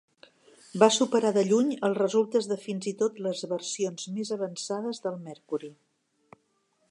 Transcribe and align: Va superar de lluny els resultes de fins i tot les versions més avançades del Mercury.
Va 0.83 0.87
superar 0.93 1.31
de 1.35 1.43
lluny 1.49 1.69
els 1.89 1.99
resultes 1.99 2.47
de 2.53 2.57
fins 2.63 2.89
i 2.91 2.95
tot 3.03 3.21
les 3.27 3.45
versions 3.53 4.09
més 4.17 4.33
avançades 4.39 5.03
del 5.07 5.19
Mercury. 5.29 5.73